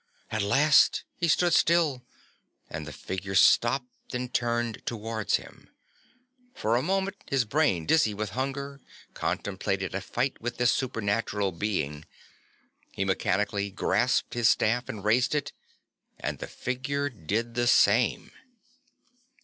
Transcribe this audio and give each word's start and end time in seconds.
At 0.31 0.41
last 0.41 1.03
he 1.15 1.27
stood 1.27 1.53
still 1.53 2.01
and 2.71 2.87
the 2.87 2.91
figure 2.91 3.35
stopped 3.35 4.15
and 4.15 4.33
turned 4.33 4.83
towards 4.83 5.35
him. 5.35 5.69
For 6.55 6.75
a 6.75 6.81
moment 6.81 7.17
his 7.27 7.45
brain, 7.45 7.85
dizzy 7.85 8.15
with 8.15 8.31
hunger, 8.31 8.81
contemplated 9.13 9.93
a 9.93 10.01
fight 10.01 10.41
with 10.41 10.57
this 10.57 10.73
supernatural 10.73 11.51
being. 11.51 12.05
He 12.91 13.05
mechanically 13.05 13.69
grasped 13.69 14.33
his 14.33 14.49
staff 14.49 14.89
and 14.89 15.03
raised 15.05 15.35
it, 15.35 15.53
and 16.19 16.39
the 16.39 16.47
figure 16.47 17.07
did 17.07 17.53
the 17.53 17.67
same. 17.67 18.31